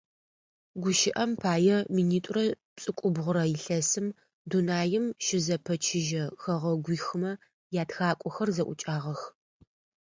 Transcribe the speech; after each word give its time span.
Гущыӏэм 0.81 1.31
пае, 1.41 1.77
минитӏурэ 1.95 2.45
пшӏыкӏубгъурэ 2.75 3.43
илъэсым 3.55 4.07
дунаим 4.49 5.05
щызэпэчыжьэ 5.25 6.23
хэгъэгуихмэ 6.41 7.31
ятхакӏохэр 7.81 8.49
зэӏукӏагъэх. 8.55 9.21